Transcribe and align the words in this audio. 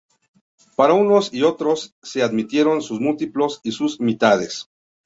Para 0.75 0.95
unos 0.95 1.31
y 1.31 1.43
otros 1.43 1.93
se 2.01 2.23
admitieron 2.23 2.81
sus 2.81 2.99
múltiplos 2.99 3.59
y 3.63 3.71
sus 3.71 3.99
mitades. 3.99 4.67